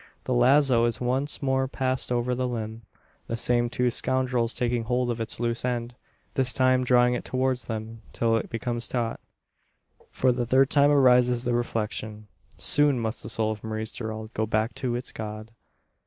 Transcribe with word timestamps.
The 0.23 0.33
lazo 0.33 0.85
is 0.85 0.99
once 0.99 1.43
more 1.43 1.67
passed 1.67 2.11
over 2.11 2.33
the 2.33 2.47
limb; 2.47 2.81
the 3.27 3.37
same 3.37 3.69
two 3.69 3.91
scoundrels 3.91 4.51
taking 4.51 4.85
hold 4.85 5.11
of 5.11 5.21
its 5.21 5.39
loose 5.39 5.63
end 5.63 5.93
this 6.33 6.55
time 6.55 6.83
drawing 6.83 7.13
it 7.13 7.23
towards 7.23 7.65
them 7.65 8.01
till 8.11 8.35
it 8.35 8.49
becomes 8.49 8.87
taut. 8.87 9.19
For 10.09 10.31
the 10.31 10.43
third 10.43 10.71
time 10.71 10.89
arises 10.89 11.43
the 11.43 11.53
reflection: 11.53 12.25
"Soon 12.57 12.99
must 12.99 13.21
the 13.21 13.29
soul 13.29 13.51
of 13.51 13.63
Maurice 13.63 13.91
Gerald 13.91 14.33
go 14.33 14.47
back 14.47 14.73
to 14.73 14.95
its 14.95 15.11
God!" 15.11 15.51